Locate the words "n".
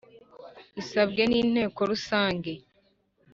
1.25-1.33